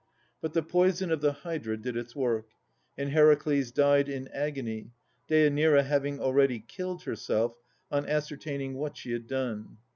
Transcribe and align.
But 0.41 0.53
the 0.53 0.63
poison 0.63 1.11
of 1.11 1.21
the 1.21 1.31
Hydra 1.31 1.77
did 1.77 1.95
its 1.95 2.15
work, 2.15 2.47
and 2.97 3.11
Heracles 3.11 3.69
died 3.71 4.09
in 4.09 4.29
agony, 4.29 4.89
Deanira 5.29 5.83
having 5.83 6.19
already 6.19 6.59
killed 6.59 7.03
herself 7.03 7.55
on 7.91 8.07
ascertaining 8.07 8.73
what 8.73 8.97
she 8.97 9.11
had 9.11 9.27
done. 9.27 9.77